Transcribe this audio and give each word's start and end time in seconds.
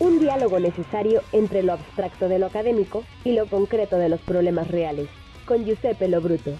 Un 0.00 0.18
diálogo 0.18 0.58
necesario 0.58 1.22
entre 1.32 1.62
lo 1.62 1.74
abstracto 1.74 2.28
de 2.28 2.38
lo 2.38 2.46
académico 2.46 3.04
y 3.22 3.32
lo 3.32 3.46
concreto 3.46 3.96
de 3.96 4.08
los 4.08 4.20
problemas 4.20 4.68
reales. 4.68 5.08
Con 5.46 5.64
Giuseppe 5.64 6.08
Lobruto. 6.08 6.52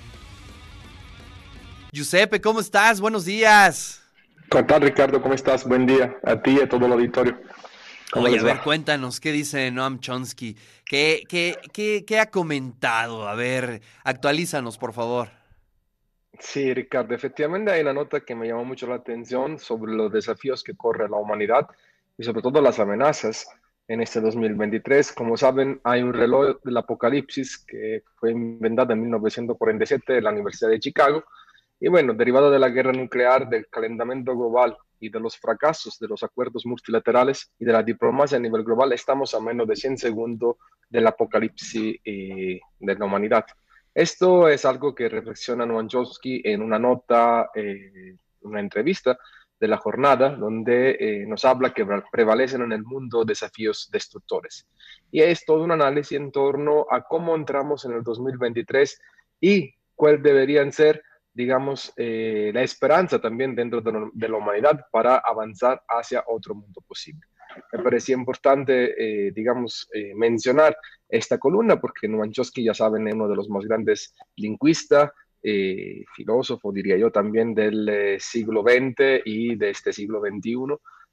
Giuseppe, 1.92 2.41
¿cómo 2.41 2.60
estás? 2.60 3.00
Buenos 3.00 3.25
días. 3.25 4.02
¿Qué 4.50 4.62
tal, 4.62 4.83
Ricardo? 4.83 5.20
¿Cómo 5.20 5.34
estás? 5.34 5.67
Buen 5.67 5.86
día 5.86 6.17
a 6.23 6.41
ti 6.41 6.58
y 6.58 6.60
a 6.60 6.68
todo 6.68 6.86
el 6.86 6.92
auditorio. 6.92 7.41
Oye, 8.14 8.39
a 8.39 8.43
ver, 8.43 8.61
cuéntanos, 8.61 9.19
¿qué 9.19 9.33
dice 9.33 9.71
Noam 9.73 9.98
Chomsky? 9.98 10.57
¿Qué, 10.85 11.25
qué, 11.29 11.57
qué, 11.73 12.05
qué 12.07 12.21
ha 12.21 12.30
comentado? 12.30 13.27
A 13.27 13.35
ver, 13.35 13.80
actualízanos, 14.05 14.79
por 14.79 14.93
favor. 14.93 15.30
Sí, 16.39 16.73
Ricardo, 16.73 17.14
efectivamente 17.14 17.73
hay 17.73 17.82
una 17.82 17.93
nota 17.93 18.21
que 18.21 18.35
me 18.35 18.46
llamó 18.46 18.64
mucho 18.64 18.87
la 18.87 18.96
atención 18.96 19.59
sobre 19.59 19.93
los 19.93 20.12
desafíos 20.12 20.62
que 20.62 20.75
corre 20.75 21.09
la 21.09 21.16
humanidad 21.16 21.66
y 22.17 22.25
sobre 22.25 22.43
todo 22.43 22.61
las 22.61 22.79
amenazas 22.79 23.47
en 23.89 24.01
este 24.01 24.21
2023. 24.21 25.12
Como 25.12 25.37
saben, 25.37 25.80
hay 25.84 26.02
un 26.02 26.12
reloj 26.12 26.61
del 26.62 26.77
apocalipsis 26.77 27.59
que 27.66 28.02
fue 28.16 28.30
inventado 28.30 28.93
en 28.93 29.02
1947 29.02 30.19
en 30.19 30.24
la 30.24 30.30
Universidad 30.30 30.71
de 30.71 30.80
Chicago. 30.80 31.24
Y 31.80 31.88
bueno, 31.88 32.15
derivado 32.15 32.51
de 32.51 32.59
la 32.59 32.69
guerra 32.69 32.93
nuclear, 32.93 33.48
del 33.48 33.69
calentamiento 33.69 34.35
global 34.37 34.77
y 35.01 35.11
de 35.11 35.21
los 35.21 35.37
fracasos 35.37 35.98
de 35.98 36.09
los 36.09 36.23
acuerdos 36.23 36.65
multilaterales 36.65 37.52
y 37.59 37.65
de 37.65 37.73
la 37.73 37.83
diplomacia 37.83 38.38
a 38.38 38.41
nivel 38.41 38.65
global, 38.65 38.93
estamos 38.93 39.35
a 39.35 39.41
menos 39.41 39.69
de 39.69 39.77
100 39.77 39.99
segundos 39.99 40.57
del 40.88 41.07
apocalipsis 41.07 41.96
eh, 42.05 42.60
de 42.79 42.95
la 42.95 43.05
humanidad. 43.05 43.45
Esto 43.93 44.49
es 44.49 44.65
algo 44.65 44.95
que 44.95 45.09
reflexiona 45.09 45.66
Noam 45.66 45.88
Chomsky 45.88 46.41
en 46.45 46.62
una 46.62 46.79
nota, 46.79 47.51
eh, 47.55 48.16
una 48.43 48.60
entrevista 48.60 49.19
de 49.61 49.69
la 49.69 49.77
jornada, 49.79 50.31
donde 50.31 50.97
eh, 50.99 51.27
nos 51.27 51.45
habla 51.45 51.73
que 51.73 51.87
prevalecen 52.11 52.63
en 52.63 52.73
el 52.73 52.85
mundo 52.85 53.25
desafíos 53.25 53.89
destructores. 53.93 54.67
Y 55.11 55.21
es 55.21 55.45
todo 55.45 55.63
un 55.63 55.73
análisis 55.73 56.19
en 56.19 56.33
torno 56.33 56.87
a 56.91 57.02
cómo 57.02 57.35
entramos 57.37 57.85
en 57.85 57.93
el 57.93 58.02
2023 58.02 59.01
y 59.41 59.74
cuáles 59.95 60.23
deberían 60.23 60.73
ser, 60.73 61.02
digamos, 61.33 61.93
eh, 61.96 62.51
la 62.52 62.63
esperanza 62.63 63.21
también 63.21 63.55
dentro 63.55 63.80
de, 63.80 64.28
la 64.28 64.36
humanidad 64.36 64.86
para 64.91 65.16
avanzar 65.19 65.83
hacia 65.89 66.24
otro 66.27 66.55
mundo 66.55 66.80
posible. 66.86 67.22
Me 67.72 67.83
parecía 67.83 68.16
importante, 68.16 69.28
eh, 69.28 69.30
digamos, 69.33 69.89
mencionar 70.16 70.77
esta 71.08 71.39
columna 71.39 71.80
porque 71.80 72.08
Noam 72.08 72.33
Chomsky, 72.33 72.64
ya 72.64 72.74
saben, 72.74 73.06
es 73.06 73.14
uno 73.14 73.28
de 73.28 73.36
los 73.36 73.48
más 73.48 73.64
grandes 73.64 74.12
lingüistas, 74.34 75.11
eh, 75.46 76.06
filósofo, 76.16 76.72
diría 76.72 76.96
yo, 76.96 77.10
también 77.12 77.54
del 77.54 77.86
eh, 77.86 78.16
siglo 78.18 78.62
XX 78.62 79.20
y 79.26 79.56
de 79.56 79.68
este 79.68 79.92
siglo 79.92 80.22
XXI. 80.22 80.54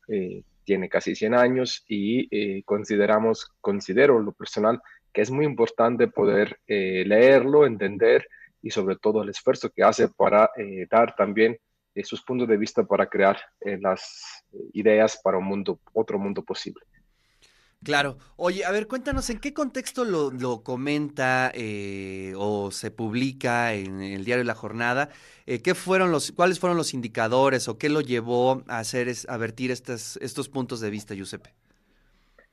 Eh, 0.08 0.44
tiene 0.64 0.88
casi 0.88 1.16
100 1.16 1.34
años 1.34 1.84
y 1.90 2.62
consideramos, 2.62 3.52
considero 3.60 4.20
lo 4.20 4.32
personal, 4.32 4.82
que 5.12 5.22
es 5.22 5.32
muy 5.32 5.46
importante 5.46 6.08
poder 6.08 6.60
leerlo, 6.68 7.66
entender 7.66 8.26
y 8.62 8.70
sobre 8.70 8.96
todo 8.96 9.22
el 9.24 9.30
esfuerzo 9.30 9.72
que 9.72 9.84
hace 9.84 10.08
para 10.08 10.50
dar 10.90 11.16
también 11.16 11.58
sus 12.04 12.22
puntos 12.22 12.48
de 12.48 12.58
vista 12.58 12.84
para 12.84 13.08
crear 13.08 13.38
las 13.60 14.46
ideas 14.74 15.20
para 15.22 15.40
un 15.40 15.46
mundo, 15.46 15.80
otro 15.94 16.20
mundo 16.20 16.44
posible. 16.44 16.86
Claro. 17.84 18.18
Oye, 18.36 18.64
a 18.64 18.72
ver, 18.72 18.88
cuéntanos, 18.88 19.30
¿en 19.32 19.40
qué 19.40 19.54
contexto 19.56 20.06
lo, 20.06 20.62
comenta 20.64 21.52
eh, 21.56 22.34
o 22.38 22.70
se 22.70 22.92
publica 22.92 23.74
en 23.74 24.02
el 24.02 24.24
diario 24.24 24.44
La 24.44 24.54
Jornada? 24.54 25.10
Eh, 25.48 25.64
¿qué 25.64 25.74
fueron 25.74 26.12
los, 26.12 26.32
¿Cuáles 26.32 26.60
fueron 26.60 26.78
los 26.78 26.94
indicadores 26.94 27.68
o 27.68 27.80
qué 27.80 27.90
lo 27.90 28.02
llevó 28.02 28.64
a 28.68 28.78
hacer, 28.78 29.12
a 29.28 29.38
vertir 29.38 29.72
estos, 29.72 30.18
estos 30.18 30.48
puntos 30.48 30.80
de 30.80 30.92
vista, 30.92 31.16
Giuseppe? 31.16 31.54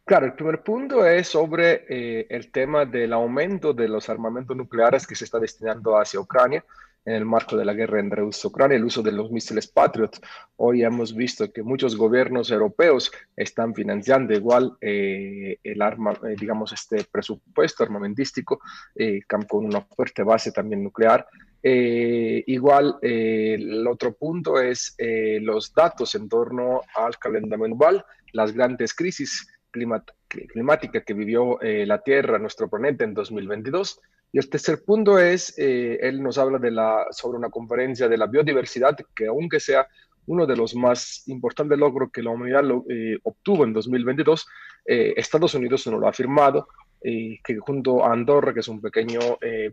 Claro, 0.07 0.25
el 0.25 0.33
primer 0.33 0.63
punto 0.63 1.05
es 1.05 1.29
sobre 1.29 1.85
eh, 1.91 2.27
el 2.31 2.51
tema 2.51 2.87
del 2.87 3.13
aumento 3.13 3.75
de 3.75 3.89
los 3.89 4.09
armamentos 4.09 4.57
nucleares 4.57 5.07
que 5.07 5.15
se 5.15 5.25
está 5.25 5.39
destinando 5.39 5.99
hacia 5.99 6.19
Ucrania 6.19 6.65
en 7.05 7.15
el 7.15 7.25
marco 7.25 7.57
de 7.57 7.65
la 7.65 7.73
guerra 7.73 8.01
entre 8.01 8.21
Rusia 8.21 8.43
y 8.45 8.49
Ucrania, 8.49 8.77
el 8.77 8.85
uso 8.85 9.03
de 9.03 9.13
los 9.13 9.31
misiles 9.31 9.67
Patriot. 9.67 10.21
Hoy 10.57 10.83
hemos 10.83 11.15
visto 11.15 11.51
que 11.51 11.63
muchos 11.63 11.97
gobiernos 11.97 12.51
europeos 12.51 13.11
están 13.35 13.75
financiando 13.75 14.35
igual 14.35 14.77
eh, 14.81 15.59
el 15.63 15.81
arma, 15.81 16.13
eh, 16.13 16.37
digamos, 16.39 16.73
este 16.73 17.05
presupuesto 17.11 17.83
armamentístico 17.83 18.61
eh, 18.95 19.21
con 19.27 19.65
una 19.65 19.81
fuerte 19.81 20.23
base 20.23 20.53
también 20.53 20.83
nuclear. 20.83 21.27
igual, 21.63 22.99
el 23.03 23.87
otro 23.87 24.13
punto 24.13 24.61
es 24.61 24.95
los 25.41 25.73
datos 25.75 26.15
en 26.15 26.29
torno 26.29 26.83
al 26.95 27.19
calentamiento 27.19 27.77
global, 27.77 28.05
las 28.33 28.53
grandes 28.53 28.95
crisis 28.95 29.49
climáticas 29.71 31.05
que 31.05 31.15
vivió 31.15 31.59
la 31.61 31.99
Tierra, 32.03 32.39
nuestro 32.39 32.69
planeta 32.69 33.05
en 33.05 33.15
2022 33.15 34.01
y 34.33 34.39
el 34.39 34.51
tercer 34.51 34.85
punto 34.85 35.19
es, 35.19 35.55
eh, 35.59 35.99
él 36.03 36.23
nos 36.23 36.37
habla 36.37 37.07
sobre 37.11 37.39
una 37.39 37.49
conferencia 37.49 38.09
de 38.09 38.19
la 38.19 38.27
biodiversidad, 38.27 38.97
que 39.15 39.27
aunque 39.27 39.59
sea 39.59 39.87
uno 40.27 40.47
de 40.47 40.57
los 40.57 40.75
más 40.75 41.27
importantes 41.29 41.79
logros 41.79 42.11
que 42.13 42.23
la 42.23 42.31
humanidad 42.31 42.63
eh, 42.91 43.19
obtuvo 43.23 43.65
en 43.65 43.73
2022, 43.73 44.47
eh, 44.85 45.15
Estados 45.17 45.55
Unidos 45.55 45.87
no 45.87 45.99
lo 45.99 46.09
ha 46.09 46.13
firmado, 46.13 46.69
que 47.01 47.59
junto 47.61 48.05
a 48.05 48.13
Andorra, 48.13 48.53
que 48.53 48.59
es 48.59 48.67
un 48.67 48.81
pequeño 48.81 49.21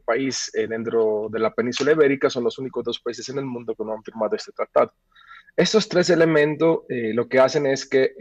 país 0.05 0.51
dentro 0.53 1.27
de 1.31 1.39
la 1.39 1.51
península 1.51 1.93
ibérica, 1.93 2.29
son 2.29 2.43
los 2.43 2.59
únicos 2.59 2.83
dos 2.83 2.99
países 2.99 3.27
en 3.29 3.39
el 3.39 3.45
mundo 3.45 3.73
que 3.73 3.83
no 3.83 3.93
han 3.93 4.03
firmado 4.03 4.35
este 4.35 4.51
tratado. 4.51 4.93
Estos 5.55 5.89
tres 5.89 6.11
elementos 6.11 6.81
lo 6.87 7.27
que 7.27 7.39
hacen 7.39 7.65
es 7.65 7.89
que, 7.89 8.11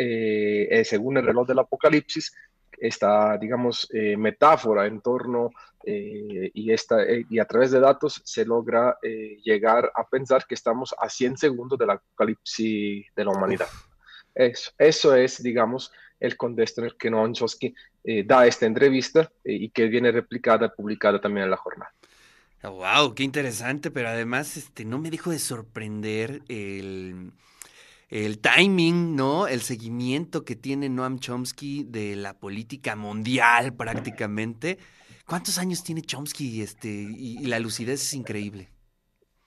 según 0.87 1.19
el 1.19 1.27
reloj 1.27 1.47
del 1.47 1.59
apocalipsis, 1.59 2.33
esta, 2.87 3.39
digamos, 3.39 3.89
eh, 3.93 4.15
metáfora 4.17 4.87
en 4.87 5.01
torno 5.01 5.51
eh, 5.85 6.51
y, 6.53 6.71
esta, 6.71 7.03
eh, 7.03 7.25
y 7.31 7.39
a 7.39 7.47
través 7.47 7.71
de 7.71 7.81
datos 7.81 8.21
se 8.25 8.45
logra 8.45 8.99
llegar 9.43 9.91
a 9.95 10.07
pensar 10.07 10.47
que 10.47 10.55
estamos 10.55 10.95
a 10.99 11.09
100 11.09 11.39
segundos 11.39 11.79
del 11.79 11.91
apocalipsis 11.91 13.07
de 13.15 13.25
la 13.25 13.31
humanidad. 13.31 13.69
Eso, 14.35 14.71
eso 14.77 15.15
es, 15.15 15.43
digamos, 15.43 15.93
el 16.21 16.37
contexto 16.37 16.83
en 16.83 16.87
el 16.89 16.97
que 16.97 17.11
Noam 17.11 17.33
Chomsky 17.33 17.75
da 18.27 18.47
esta 18.47 18.67
entrevista 18.67 19.31
y 19.45 19.71
que 19.71 19.87
viene 19.87 20.13
replicada 20.13 20.67
y 20.67 20.77
publicada 20.77 21.21
también 21.21 21.45
en 21.45 21.51
la 21.51 21.57
jornada. 21.57 21.93
Wow, 22.63 23.15
qué 23.15 23.23
interesante, 23.23 23.91
pero 23.91 24.09
además 24.09 24.57
este, 24.57 24.85
no 24.85 24.99
me 24.99 25.11
dejo 25.11 25.31
de 25.31 25.39
sorprender 25.39 26.43
el 26.49 27.33
el 28.09 28.39
timing, 28.39 29.17
¿no? 29.17 29.47
El 29.47 29.61
seguimiento 29.61 30.45
que 30.45 30.57
tiene 30.57 30.89
Noam 30.89 31.19
Chomsky 31.19 31.85
de 31.85 32.17
la 32.17 32.35
política 32.35 32.97
mundial 32.97 33.75
prácticamente. 33.75 34.79
¿Cuántos 35.27 35.59
años 35.59 35.83
tiene 35.83 36.03
Chomsky 36.03 36.63
este, 36.63 36.89
y, 36.89 37.47
la 37.47 37.59
lucidez 37.59 38.03
es 38.03 38.15
increíble? 38.15 38.69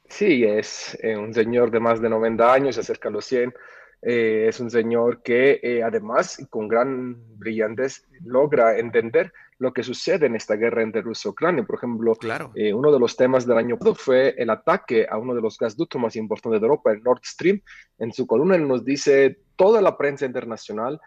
Sí, 0.09 0.43
es 0.43 0.97
eh, 1.03 1.15
un 1.17 1.33
señor 1.33 1.69
de 1.69 1.79
más 1.79 2.01
de 2.01 2.09
90 2.09 2.53
años, 2.53 2.75
se 2.75 2.81
acerca 2.81 3.09
a 3.09 3.11
los 3.11 3.25
100. 3.25 3.53
Eh, 4.01 4.45
es 4.47 4.59
un 4.59 4.69
señor 4.69 5.23
que 5.23 5.59
eh, 5.63 5.81
además 5.81 6.45
con 6.49 6.67
gran 6.67 7.17
brillantez 7.37 8.05
logra 8.23 8.77
entender 8.77 9.33
lo 9.59 9.73
que 9.73 9.81
sucede 9.81 10.27
en 10.27 10.35
esta 10.35 10.55
guerra 10.55 10.83
entre 10.83 11.01
Rusia 11.01 11.29
y 11.29 11.31
Ucrania. 11.31 11.63
Por 11.63 11.77
ejemplo, 11.77 12.13
claro. 12.15 12.51
Eh, 12.53 12.73
uno 12.73 12.91
de 12.91 12.99
los 12.99 13.17
temas 13.17 13.47
del 13.47 13.57
año 13.57 13.77
pasado 13.77 13.95
fue 13.95 14.35
el 14.37 14.51
ataque 14.51 15.07
a 15.09 15.17
uno 15.17 15.33
de 15.33 15.41
los 15.41 15.57
gasductos 15.57 15.99
más 15.99 16.15
importantes 16.15 16.61
de 16.61 16.65
Europa, 16.65 16.91
el 16.91 17.01
Nord 17.01 17.21
Stream. 17.23 17.61
En 17.97 18.13
su 18.13 18.27
columna 18.27 18.57
nos 18.57 18.85
dice 18.85 19.39
toda 19.55 19.81
la 19.81 19.97
prensa 19.97 20.25
internacional 20.25 20.99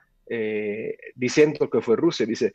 diciendo 1.17 1.69
que 1.69 1.81
fue 1.81 1.97
Rusia. 1.97 2.25
Dice, 2.25 2.53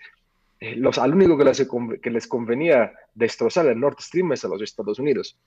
los, 0.77 0.97
al 0.97 1.13
único 1.13 1.37
que 1.37 1.43
les, 1.43 1.67
que 2.01 2.09
les 2.09 2.25
convenía 2.25 2.93
destrozar 3.13 3.65
el 3.67 3.77
Nord 3.77 3.97
Stream 3.99 4.31
es 4.31 4.45
a 4.45 4.47
los 4.47 4.61
Estados 4.61 4.97
Unidos. 4.97 5.37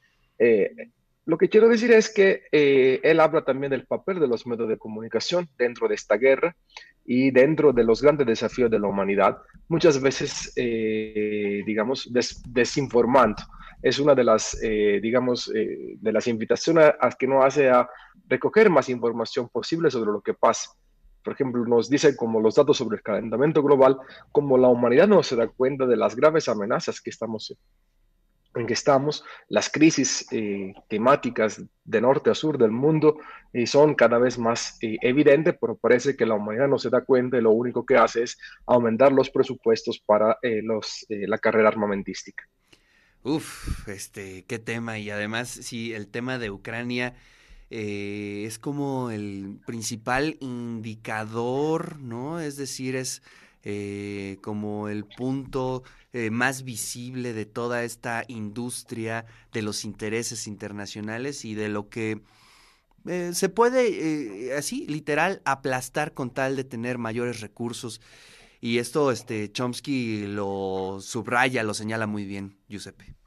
Lo 1.28 1.36
que 1.36 1.50
quiero 1.50 1.68
decir 1.68 1.92
es 1.92 2.08
que 2.08 2.44
él 2.50 3.20
habla 3.20 3.44
también 3.44 3.70
del 3.70 3.84
papel 3.84 4.18
de 4.18 4.26
los 4.26 4.46
medios 4.46 4.66
de 4.66 4.78
comunicación 4.78 5.46
dentro 5.58 5.86
de 5.86 5.94
esta 5.94 6.16
guerra 6.16 6.56
y 7.04 7.30
dentro 7.30 7.70
de 7.74 7.84
los 7.84 8.00
grandes 8.00 8.26
desafíos 8.26 8.70
de 8.70 8.78
la 8.78 8.88
humanidad, 8.88 9.36
muchas 9.68 10.00
veces, 10.00 10.50
eh, 10.56 11.62
digamos, 11.66 12.10
desinformando. 12.46 13.42
Es 13.82 13.98
una 13.98 14.14
de 14.14 14.24
las, 14.24 14.58
eh, 14.62 15.00
digamos, 15.02 15.52
eh, 15.54 15.96
de 16.00 16.12
las 16.12 16.26
invitaciones 16.28 16.92
a, 16.98 17.10
que 17.10 17.26
nos 17.26 17.44
hace 17.44 17.68
a 17.68 17.86
recoger 18.26 18.70
más 18.70 18.88
información 18.88 19.50
posible 19.50 19.90
sobre 19.90 20.12
lo 20.12 20.22
que 20.22 20.32
pasa. 20.32 20.70
Por 21.22 21.34
ejemplo, 21.34 21.62
nos 21.66 21.90
dice 21.90 22.16
como 22.16 22.40
los 22.40 22.54
datos 22.54 22.78
sobre 22.78 22.96
el 22.96 23.02
calentamiento 23.02 23.62
global, 23.62 23.98
como 24.32 24.56
la 24.56 24.68
humanidad 24.68 25.08
no 25.08 25.22
se 25.22 25.36
da 25.36 25.46
cuenta 25.46 25.84
de 25.84 25.96
las 25.98 26.16
graves 26.16 26.48
amenazas 26.48 27.02
que 27.02 27.10
estamos 27.10 27.54
en 28.54 28.66
que 28.66 28.72
estamos, 28.72 29.24
las 29.48 29.70
crisis 29.70 30.26
eh, 30.32 30.74
temáticas 30.88 31.62
de 31.84 32.00
norte 32.00 32.30
a 32.30 32.34
sur 32.34 32.58
del 32.58 32.70
mundo 32.70 33.18
eh, 33.52 33.66
son 33.66 33.94
cada 33.94 34.18
vez 34.18 34.38
más 34.38 34.78
eh, 34.82 34.96
evidentes, 35.02 35.54
pero 35.60 35.76
parece 35.76 36.16
que 36.16 36.26
la 36.26 36.34
humanidad 36.34 36.68
no 36.68 36.78
se 36.78 36.90
da 36.90 37.02
cuenta 37.02 37.38
y 37.38 37.42
lo 37.42 37.52
único 37.52 37.86
que 37.86 37.96
hace 37.96 38.22
es 38.24 38.38
aumentar 38.66 39.12
los 39.12 39.30
presupuestos 39.30 40.02
para 40.04 40.38
los, 40.42 41.06
la 41.08 41.38
carrera 41.38 41.68
armamentística. 41.68 42.44
Uf, 43.22 43.88
este, 43.88 44.44
qué 44.46 44.58
tema. 44.58 44.98
Y 44.98 45.10
además, 45.10 45.48
sí, 45.48 45.92
el 45.92 46.08
tema 46.08 46.38
de 46.38 46.50
Ucrania 46.50 47.14
eh, 47.70 48.44
es 48.46 48.58
como 48.58 49.10
el 49.10 49.60
principal 49.66 50.38
indicador, 50.40 51.98
¿no? 51.98 52.40
Es 52.40 52.56
decir, 52.56 52.96
es 52.96 53.22
eh, 53.64 54.38
como 54.42 54.88
el 54.88 55.04
punto 55.04 55.82
eh, 56.12 56.30
más 56.30 56.62
visible 56.64 57.32
de 57.32 57.46
toda 57.46 57.84
esta 57.84 58.24
industria 58.28 59.26
de 59.52 59.62
los 59.62 59.84
intereses 59.84 60.46
internacionales 60.46 61.44
y 61.44 61.54
de 61.54 61.68
lo 61.68 61.88
que 61.88 62.20
se 63.32 63.48
puede, 63.48 64.54
así, 64.54 64.86
literal, 64.86 65.40
aplastar 65.46 66.12
con 66.12 66.28
tal 66.28 66.56
de 66.56 66.64
tener 66.64 66.98
mayores 66.98 67.40
recursos. 67.40 68.02
Y 68.60 68.78
esto, 68.78 69.12
este, 69.12 69.50
Chomsky 69.50 70.26
lo 70.26 70.98
subraya, 71.00 71.62
lo 71.62 71.72
señala 71.72 72.06
muy 72.06 72.26
bien, 72.26 72.58
Giuseppe. 72.68 73.17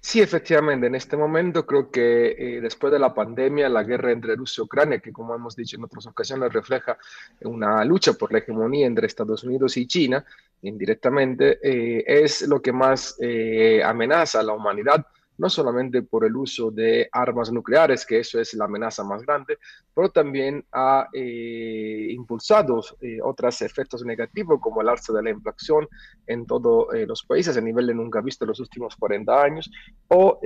Sí, 0.00 0.20
efectivamente, 0.20 0.86
en 0.86 0.94
este 0.94 1.16
momento 1.16 1.66
creo 1.66 1.90
que 1.90 2.36
eh, 2.38 2.60
después 2.60 2.92
de 2.92 2.98
la 2.98 3.14
pandemia, 3.14 3.68
la 3.68 3.82
guerra 3.82 4.12
entre 4.12 4.36
Rusia 4.36 4.60
y 4.60 4.64
Ucrania, 4.64 5.00
que 5.00 5.12
como 5.12 5.34
hemos 5.34 5.56
dicho 5.56 5.76
en 5.76 5.84
otras 5.84 6.06
ocasiones 6.06 6.52
refleja 6.52 6.98
una 7.40 7.84
lucha 7.84 8.12
por 8.12 8.30
la 8.30 8.38
hegemonía 8.38 8.86
entre 8.86 9.06
Estados 9.06 9.42
Unidos 9.44 9.76
y 9.76 9.86
China, 9.86 10.24
indirectamente, 10.62 11.58
eh, 11.62 12.04
es 12.06 12.42
lo 12.42 12.60
que 12.60 12.72
más 12.72 13.16
eh, 13.20 13.82
amenaza 13.82 14.40
a 14.40 14.42
la 14.42 14.52
humanidad 14.52 15.06
no 15.38 15.48
solamente 15.50 16.02
por 16.02 16.24
el 16.24 16.36
uso 16.36 16.70
de 16.70 17.08
armas 17.10 17.50
nucleares, 17.50 18.06
que 18.06 18.20
eso 18.20 18.40
es 18.40 18.54
la 18.54 18.66
amenaza 18.66 19.02
más 19.04 19.22
grande, 19.22 19.58
pero 19.94 20.10
también 20.10 20.64
ha 20.72 21.08
eh, 21.12 22.08
impulsado 22.10 22.80
eh, 23.00 23.18
otros 23.22 23.62
efectos 23.62 24.04
negativos 24.04 24.60
como 24.60 24.80
el 24.80 24.88
alza 24.88 25.12
de 25.12 25.22
la 25.22 25.30
inflación 25.30 25.88
en 26.26 26.46
todos 26.46 26.92
eh, 26.94 27.06
los 27.06 27.24
países 27.24 27.56
a 27.56 27.60
nivel 27.60 27.86
de 27.86 27.94
nunca 27.94 28.20
visto 28.20 28.44
en 28.44 28.50
los 28.50 28.60
últimos 28.60 28.96
40 28.96 29.42
años, 29.42 29.70
o 30.08 30.40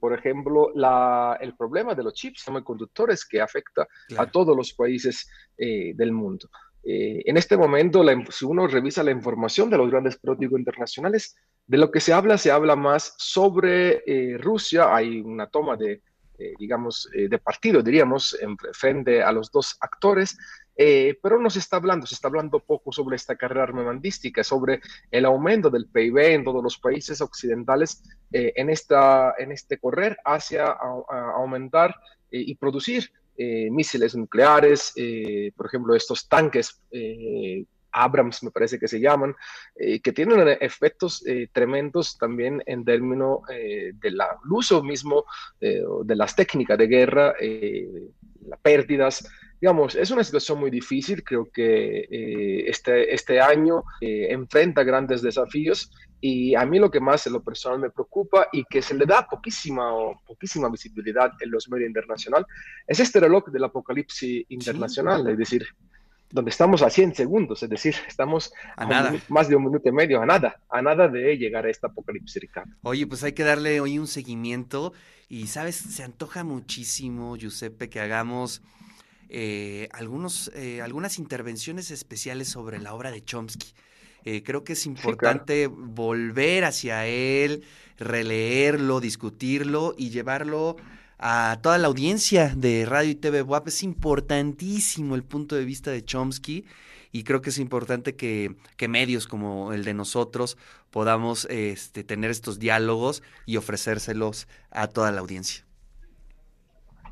por 0.00 0.14
ejemplo 0.14 0.72
el 1.40 1.54
problema 1.56 1.94
de 1.94 2.02
los 2.02 2.14
chips 2.14 2.42
semiconductores 2.42 3.26
que 3.26 3.40
afecta 3.40 3.86
a 4.16 4.26
todos 4.26 4.56
los 4.56 4.72
países 4.72 5.28
del 5.56 6.12
mundo. 6.12 6.48
en 6.84 7.36
este 7.36 7.56
momento, 7.56 8.02
si 8.30 8.44
uno 8.44 8.66
revisa 8.66 9.02
la 9.02 9.10
información 9.10 9.70
de 9.70 9.78
los 9.78 9.90
grandes 9.90 10.18
productos 10.18 10.58
internacionales, 10.58 11.36
de 11.66 11.78
lo 11.78 11.90
que 11.90 12.00
se 12.00 12.12
habla, 12.12 12.38
se 12.38 12.50
habla 12.50 12.76
más 12.76 13.14
sobre 13.18 14.02
eh, 14.06 14.36
Rusia. 14.38 14.94
Hay 14.94 15.20
una 15.20 15.46
toma 15.46 15.76
de, 15.76 16.02
eh, 16.38 16.54
digamos, 16.58 17.08
eh, 17.14 17.28
de 17.28 17.38
partido, 17.38 17.82
diríamos, 17.82 18.36
en 18.40 18.56
frente 18.72 19.22
a 19.22 19.32
los 19.32 19.50
dos 19.50 19.76
actores, 19.80 20.36
pero 20.74 21.38
no 21.38 21.50
se 21.50 21.58
está 21.58 21.76
hablando, 21.76 22.06
se 22.06 22.14
está 22.14 22.28
hablando 22.28 22.58
poco 22.58 22.92
sobre 22.92 23.14
esta 23.14 23.36
carrera 23.36 23.62
armamentística, 23.62 24.42
sobre 24.42 24.80
el 25.10 25.26
aumento 25.26 25.68
del 25.68 25.86
PIB 25.86 26.18
en 26.18 26.44
todos 26.44 26.62
los 26.62 26.78
países 26.78 27.20
occidentales 27.20 28.02
en, 28.32 28.70
esta, 28.70 29.34
en 29.38 29.52
este 29.52 29.78
correr 29.78 30.16
hacia 30.24 30.74
aumentar 31.36 31.94
y 32.30 32.54
producir 32.56 33.12
misiles 33.36 34.16
nucleares, 34.16 34.94
por 35.54 35.66
ejemplo, 35.66 35.94
estos 35.94 36.26
tanques 36.26 36.80
Abrams, 37.92 38.42
me 38.42 38.50
parece 38.50 38.78
que 38.78 38.88
se 38.88 39.00
llaman, 39.00 39.34
eh, 39.76 40.00
que 40.00 40.12
tienen 40.12 40.56
efectos 40.60 41.24
eh, 41.26 41.48
tremendos 41.52 42.18
también 42.18 42.62
en 42.66 42.84
términos 42.84 43.40
eh, 43.50 43.92
del 43.94 44.18
uso 44.50 44.82
mismo 44.82 45.24
de 45.60 46.16
las 46.16 46.34
técnicas 46.34 46.78
de 46.78 46.86
guerra, 46.86 47.34
las 48.46 48.60
pérdidas. 48.60 49.28
Digamos, 49.60 49.94
es 49.94 50.10
una 50.10 50.24
situación 50.24 50.58
muy 50.58 50.70
difícil, 50.70 51.22
creo 51.22 51.48
que 51.52 52.64
este, 52.66 53.14
este 53.14 53.40
año 53.40 53.84
enfrenta 54.00 54.82
grandes 54.82 55.22
desafíos 55.22 55.90
y 56.20 56.54
a 56.54 56.64
mí 56.64 56.78
lo 56.78 56.90
que 56.90 57.00
más 57.00 57.26
en 57.26 57.32
lo 57.34 57.42
personal 57.42 57.78
me 57.78 57.90
preocupa 57.90 58.48
y 58.52 58.64
que 58.64 58.80
se 58.80 58.94
le 58.94 59.06
da 59.06 59.26
poquísima, 59.26 59.90
poquísima 60.26 60.68
visibilidad 60.68 61.32
en 61.40 61.50
los 61.50 61.68
medios 61.68 61.88
internacionales 61.88 62.46
es 62.86 63.00
este 63.00 63.20
reloj 63.20 63.48
del 63.50 63.64
apocalipsis 63.64 64.46
internacional, 64.48 65.28
es 65.28 65.38
decir, 65.38 65.66
donde 66.32 66.50
estamos 66.50 66.82
a 66.82 66.90
100 66.90 67.14
segundos, 67.14 67.62
es 67.62 67.68
decir, 67.68 67.94
estamos 68.08 68.52
a, 68.76 68.86
nada. 68.86 69.14
más 69.28 69.48
de 69.48 69.56
un 69.56 69.64
minuto 69.64 69.88
y 69.88 69.92
medio, 69.92 70.20
a 70.20 70.26
nada, 70.26 70.60
a 70.68 70.82
nada 70.82 71.06
de 71.08 71.36
llegar 71.36 71.66
a 71.66 71.70
esta 71.70 71.88
apocalipsis, 71.88 72.40
Ricardo. 72.40 72.72
Oye, 72.82 73.06
pues 73.06 73.22
hay 73.22 73.32
que 73.32 73.44
darle 73.44 73.80
hoy 73.80 73.98
un 73.98 74.08
seguimiento 74.08 74.92
y, 75.28 75.46
¿sabes? 75.46 75.76
Se 75.76 76.02
antoja 76.02 76.42
muchísimo, 76.42 77.36
Giuseppe, 77.36 77.88
que 77.88 78.00
hagamos 78.00 78.62
eh, 79.28 79.88
algunos, 79.92 80.50
eh, 80.54 80.82
algunas 80.82 81.18
intervenciones 81.18 81.90
especiales 81.90 82.48
sobre 82.48 82.78
la 82.78 82.94
obra 82.94 83.10
de 83.10 83.24
Chomsky. 83.24 83.72
Eh, 84.24 84.42
creo 84.42 84.62
que 84.62 84.74
es 84.74 84.86
importante 84.86 85.66
volver 85.66 86.64
hacia 86.64 87.06
él, 87.06 87.64
releerlo, 87.98 89.00
discutirlo 89.00 89.94
y 89.96 90.10
llevarlo 90.10 90.76
a 91.24 91.60
toda 91.62 91.78
la 91.78 91.86
audiencia 91.86 92.52
de 92.56 92.84
Radio 92.84 93.12
y 93.12 93.14
TV 93.14 93.42
WAP. 93.42 93.68
Es 93.68 93.84
importantísimo 93.84 95.14
el 95.14 95.22
punto 95.22 95.54
de 95.54 95.64
vista 95.64 95.92
de 95.92 96.04
Chomsky 96.04 96.66
y 97.12 97.22
creo 97.22 97.40
que 97.40 97.50
es 97.50 97.58
importante 97.58 98.16
que, 98.16 98.56
medios 98.88 99.28
como 99.28 99.72
el 99.72 99.84
de 99.84 99.94
nosotros 99.94 100.58
podamos 100.90 101.46
este, 101.48 102.02
tener 102.02 102.32
estos 102.32 102.58
diálogos 102.58 103.22
y 103.46 103.56
ofrecérselos 103.56 104.48
a 104.72 104.88
toda 104.88 105.12
la 105.12 105.20
audiencia. 105.20 105.64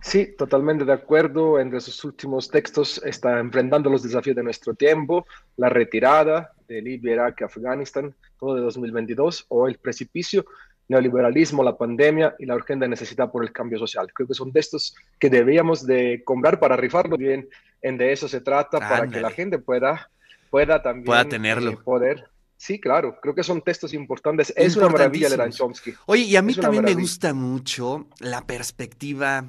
Sí, 0.02 0.34
totalmente 0.36 0.84
de 0.84 0.92
acuerdo. 0.92 1.60
Entre 1.60 1.80
sus 1.80 2.02
últimos 2.04 2.50
textos 2.50 3.00
está 3.04 3.38
enfrentando 3.38 3.90
los 3.90 4.02
desafíos 4.02 4.34
de 4.34 4.42
nuestro 4.42 4.74
tiempo, 4.74 5.24
la 5.56 5.68
retirada 5.68 6.50
de 6.66 6.82
Libia, 6.82 7.12
Irak, 7.12 7.42
Afganistán, 7.42 8.14
todo 8.40 8.56
de 8.56 8.62
2022, 8.62 9.46
o 9.48 9.68
el 9.68 9.76
precipicio 9.76 10.46
neoliberalismo, 10.90 11.62
la 11.62 11.78
pandemia 11.78 12.34
y 12.38 12.46
la 12.46 12.56
urgente 12.56 12.88
necesidad 12.88 13.30
por 13.30 13.44
el 13.44 13.52
cambio 13.52 13.78
social. 13.78 14.12
Creo 14.12 14.26
que 14.26 14.34
son 14.34 14.52
textos 14.52 14.94
que 15.20 15.30
deberíamos 15.30 15.86
de 15.86 16.22
comprar 16.24 16.58
para 16.58 16.76
rifarlo 16.76 17.16
bien. 17.16 17.48
En 17.80 17.96
de 17.96 18.12
eso 18.12 18.28
se 18.28 18.40
trata, 18.40 18.80
para 18.80 19.06
que 19.08 19.20
la 19.20 19.30
gente 19.30 19.58
pueda, 19.58 20.10
pueda 20.50 20.82
también 20.82 21.06
pueda 21.06 21.24
tenerlo. 21.24 21.70
Eh, 21.70 21.78
poder. 21.82 22.28
Sí, 22.56 22.78
claro, 22.80 23.18
creo 23.22 23.34
que 23.34 23.44
son 23.44 23.62
textos 23.62 23.94
importantes. 23.94 24.52
Es 24.56 24.76
una 24.76 24.88
maravilla 24.88 25.28
leer 25.28 25.50
Chomsky. 25.50 25.94
Oye, 26.06 26.24
y 26.24 26.36
a 26.36 26.42
mí 26.42 26.54
también 26.54 26.84
me 26.84 26.94
gusta 26.94 27.32
mucho 27.32 28.08
la 28.18 28.44
perspectiva 28.46 29.48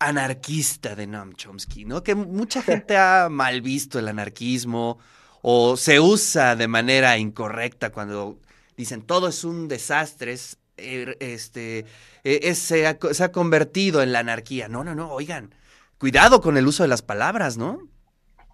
anarquista 0.00 0.96
de 0.96 1.06
Noam 1.06 1.34
Chomsky, 1.34 1.84
¿no? 1.84 2.02
Que 2.02 2.14
mucha 2.14 2.62
gente 2.62 2.96
ha 2.96 3.28
mal 3.30 3.60
visto 3.60 3.98
el 3.98 4.08
anarquismo 4.08 4.98
o 5.42 5.76
se 5.76 6.00
usa 6.00 6.56
de 6.56 6.66
manera 6.68 7.18
incorrecta 7.18 7.92
cuando 7.92 8.40
dicen 8.76 9.02
todo 9.02 9.28
es 9.28 9.44
un 9.44 9.68
desastre, 9.68 10.36
Er, 10.80 11.16
este, 11.20 11.84
e, 12.24 12.54
se, 12.54 12.86
ha, 12.86 13.32
convertido 13.32 14.02
en 14.02 14.12
la 14.12 14.20
anarquía. 14.20 14.68
No, 14.68 14.84
no, 14.84 14.94
no, 14.94 15.12
oigan, 15.12 15.54
cuidado 15.98 16.40
con 16.40 16.56
el 16.56 16.66
uso 16.66 16.82
de 16.82 16.88
las 16.88 17.02
palabras, 17.02 17.56
¿no? 17.56 17.88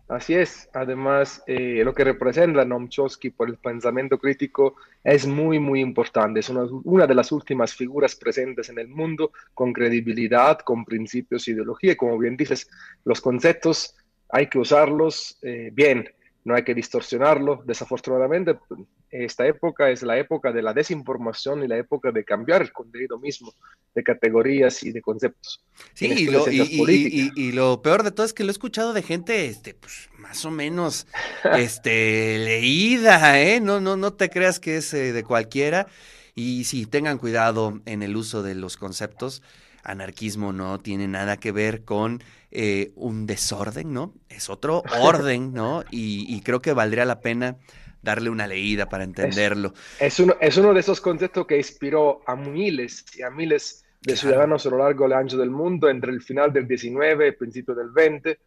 Así 0.09 0.35
es. 0.35 0.69
Además, 0.73 1.43
eh, 1.47 1.83
lo 1.85 1.93
que 1.93 2.05
representa 2.05 2.65
Noam 2.65 2.89
Chomsky 2.89 3.31
por 3.31 3.49
el 3.49 3.57
pensamiento 3.57 4.19
crítico 4.19 4.77
es 5.03 5.27
muy, 5.27 5.59
muy 5.59 5.81
importante. 5.81 6.41
Es 6.41 6.49
una, 6.49 7.07
de 7.07 7.15
las 7.15 7.33
últimas 7.33 7.75
figuras 7.75 8.15
presentes 8.15 8.69
en 8.69 8.79
el 8.79 8.89
mundo 8.89 9.33
con 9.53 9.73
credibilidad, 9.73 10.61
con 10.61 10.85
principios, 10.85 11.49
ideología. 11.49 11.97
Como 11.97 12.19
bien 12.19 12.37
dices, 12.37 12.69
los 13.05 13.21
conceptos 13.21 13.97
hay 14.29 14.49
que 14.49 14.59
usarlos 14.59 15.39
eh, 15.43 15.71
bien 15.73 16.09
no 16.47 16.55
hay 16.55 16.63
que 16.63 16.75
distorsionarlo. 16.75 17.63
Desafortunadamente, 17.67 18.57
esta 19.11 19.47
época 19.47 19.91
es 19.91 20.03
la 20.03 20.19
época 20.19 20.53
de 20.53 20.63
la 20.63 20.73
desinformación 20.73 21.63
y 21.63 21.69
la 21.69 21.77
época 21.77 22.13
de 22.13 22.25
cambiar 22.25 22.63
el 22.63 22.73
contenido 22.73 23.19
mismo 23.19 23.53
de 23.95 24.03
categorías 24.03 24.83
y 24.83 24.93
de 24.93 25.01
conceptos. 25.01 25.65
Sí, 25.95 26.07
y 26.07 26.27
lo, 26.27 26.51
y, 26.51 27.53
lo, 27.53 27.83
peor 27.83 28.03
de 28.03 28.11
todo 28.11 28.27
es 28.27 28.35
que 28.35 28.45
lo 28.45 28.51
he 28.51 28.53
escuchado 28.53 28.93
de 28.93 29.03
gente, 29.03 29.47
este, 29.47 29.75
pues, 29.75 30.11
más 30.19 30.45
o 30.45 30.51
menos, 30.51 31.07
este, 31.57 32.39
leída, 32.39 33.41
¿eh? 33.41 33.61
No, 33.61 33.81
no, 33.81 33.97
no 33.97 34.13
te 34.13 34.29
creas 34.29 34.61
que 34.61 34.77
es 34.79 34.93
eh, 34.93 35.13
de 35.13 35.25
cualquiera. 35.25 35.87
Y 36.35 36.65
sí, 36.65 36.85
tengan 36.85 37.17
cuidado 37.17 37.81
en 37.87 38.03
el 38.03 38.15
uso 38.17 38.43
de 38.43 38.55
los 38.55 38.77
conceptos 38.77 39.43
anarquismo 39.87 40.53
no 40.53 40.79
tiene 40.81 41.09
nada 41.09 41.37
que 41.37 41.53
ver 41.53 41.85
con 41.85 42.23
eh, 42.51 42.93
un 42.97 43.27
desorden, 43.27 43.93
¿no? 43.93 44.13
Es 44.29 44.51
otro 44.51 44.83
orden, 45.01 45.53
¿no? 45.53 45.85
Y, 45.91 46.41
creo 46.43 46.61
que 46.61 46.73
valdría 46.73 47.05
la 47.05 47.21
pena 47.21 47.57
darle 48.07 48.31
una 48.31 48.47
leída 48.47 48.89
para 48.89 49.05
entenderlo. 49.05 49.75
Es, 49.99 50.21
uno, 50.21 50.37
es 50.41 50.57
uno 50.57 50.73
de 50.73 50.81
esos 50.81 51.01
conceptos 51.01 51.45
que 51.47 51.57
inspiró 51.57 52.23
a 52.25 52.37
miles 52.37 53.05
y 53.19 53.23
a 53.23 53.31
miles 53.31 53.85
de 54.01 54.17
ciudadanos 54.17 54.65
a 54.65 54.71
lo 54.71 54.79
largo 54.79 55.05
del 55.05 55.15
ancho 55.15 55.37
del 55.37 55.51
mundo 55.51 55.89
entre 55.89 56.13
el 56.13 56.23
final 56.23 56.53
del 56.53 56.69
19 56.69 57.25
y 57.25 57.29
el 57.29 57.35
principio 57.35 57.75
del 57.75 57.91
20 57.91 58.39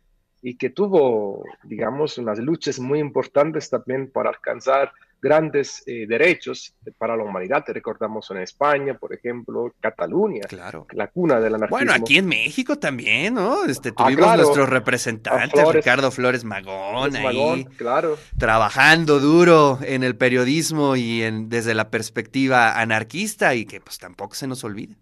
y 0.42 0.56
que 0.56 0.70
tuvo, 0.70 1.44
digamos, 1.64 2.18
unas 2.18 2.40
luchas 2.40 2.80
muy 2.80 3.00
importantes 3.00 3.70
también 3.70 4.10
para 4.10 4.30
alcanzar 4.30 4.94
grandes 5.22 5.84
eh, 5.86 6.06
derechos 6.08 6.74
para 6.98 7.16
la 7.16 7.24
humanidad. 7.24 7.64
Te 7.64 7.74
recordamos 7.74 8.30
en 8.32 8.38
España, 8.38 8.94
por 8.96 9.14
ejemplo, 9.14 9.74
Cataluña, 9.80 10.42
claro. 10.48 10.88
la 10.92 11.08
cuna 11.08 11.40
del 11.40 11.56
anarquismo. 11.56 11.78
Bueno, 11.78 11.94
aquí 11.94 12.18
en 12.18 12.28
México 12.28 12.78
también, 12.78 13.36
¿no? 13.36 13.66
Este, 13.66 13.90
ah, 13.96 14.06
tuvimos 14.06 14.38
nuestros 14.38 14.70
representantes, 14.70 15.74
Ricardo 15.74 16.12
Flores 16.12 16.44
Magón, 16.44 17.16
ahí, 17.16 17.66
claro. 17.78 18.18
trabajando 18.38 19.20
duro 19.20 19.80
en 19.82 20.04
el 20.04 20.16
periodismo 20.16 20.96
y 20.96 21.24
en, 21.24 21.50
desde 21.50 21.74
la 21.74 21.90
perspectiva 21.90 22.80
anarquista 22.80 23.56
y 23.56 23.66
que 23.66 23.82
pues 23.82 24.00
tampoco 24.00 24.36
se 24.36 24.48
nos 24.48 24.64
olvide. 24.64 24.96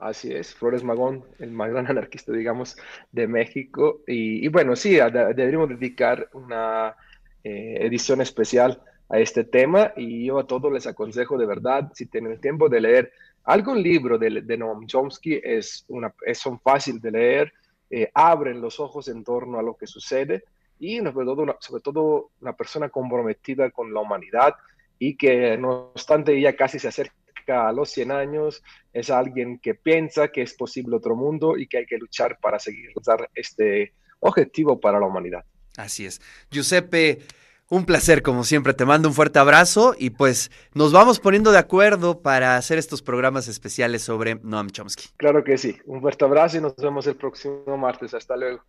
Así 0.00 0.32
es, 0.32 0.54
Flores 0.54 0.82
Magón, 0.82 1.24
el 1.38 1.50
más 1.50 1.70
gran 1.70 1.86
anarquista, 1.90 2.32
digamos, 2.32 2.76
de 3.12 3.26
México. 3.26 4.00
Y, 4.06 4.48
bueno, 4.48 4.74
sí, 4.74 4.94
deberíamos 4.94 5.68
dedicar 5.68 6.28
una 6.32 6.96
eh, 7.44 7.78
edición 7.80 8.20
especial 8.20 8.82
a 9.10 9.18
este 9.18 9.44
tema 9.44 9.92
y 9.96 10.26
yo 10.26 10.38
a 10.38 10.46
todos 10.46 10.72
les 10.72 10.86
aconsejo 10.86 11.36
de 11.36 11.46
verdad, 11.46 11.90
si 11.94 12.06
tienen 12.06 12.40
tiempo 12.40 12.68
de 12.68 12.80
leer 12.80 13.12
algún 13.44 13.82
libro 13.82 14.18
de, 14.18 14.42
de 14.42 14.56
Noam 14.56 14.86
Chomsky, 14.86 15.40
es 15.42 15.84
una, 15.88 16.14
es, 16.24 16.38
son 16.38 16.60
fácil 16.60 17.00
de 17.00 17.10
leer, 17.10 17.52
eh, 17.90 18.10
abren 18.14 18.60
los 18.60 18.78
ojos 18.78 19.08
en 19.08 19.24
torno 19.24 19.58
a 19.58 19.62
lo 19.62 19.76
que 19.76 19.86
sucede 19.86 20.44
y 20.78 20.98
sobre 20.98 21.26
todo, 21.26 21.42
una, 21.42 21.56
sobre 21.58 21.82
todo 21.82 22.30
una 22.40 22.52
persona 22.54 22.88
comprometida 22.88 23.70
con 23.70 23.92
la 23.92 24.00
humanidad 24.00 24.54
y 24.98 25.16
que 25.16 25.56
no 25.58 25.90
obstante 25.92 26.36
ella 26.36 26.54
casi 26.54 26.78
se 26.78 26.88
acerca 26.88 27.68
a 27.68 27.72
los 27.72 27.90
100 27.90 28.12
años, 28.12 28.62
es 28.92 29.10
alguien 29.10 29.58
que 29.58 29.74
piensa 29.74 30.28
que 30.28 30.42
es 30.42 30.54
posible 30.54 30.96
otro 30.96 31.16
mundo 31.16 31.56
y 31.56 31.66
que 31.66 31.78
hay 31.78 31.86
que 31.86 31.98
luchar 31.98 32.38
para 32.40 32.60
seguir 32.60 32.90
dar 33.04 33.28
este 33.34 33.94
objetivo 34.20 34.78
para 34.78 35.00
la 35.00 35.06
humanidad. 35.06 35.44
Así 35.76 36.06
es. 36.06 36.20
Giuseppe, 36.50 37.22
un 37.70 37.86
placer 37.86 38.22
como 38.22 38.44
siempre. 38.44 38.74
Te 38.74 38.84
mando 38.84 39.08
un 39.08 39.14
fuerte 39.14 39.38
abrazo 39.38 39.94
y 39.96 40.10
pues 40.10 40.50
nos 40.74 40.92
vamos 40.92 41.18
poniendo 41.18 41.52
de 41.52 41.58
acuerdo 41.58 42.20
para 42.20 42.56
hacer 42.56 42.76
estos 42.76 43.00
programas 43.00 43.48
especiales 43.48 44.02
sobre 44.02 44.34
Noam 44.42 44.68
Chomsky. 44.68 45.06
Claro 45.16 45.42
que 45.42 45.56
sí. 45.56 45.78
Un 45.86 46.02
fuerte 46.02 46.24
abrazo 46.26 46.58
y 46.58 46.60
nos 46.60 46.76
vemos 46.76 47.06
el 47.06 47.16
próximo 47.16 47.76
martes. 47.78 48.12
Hasta 48.12 48.36
luego. 48.36 48.62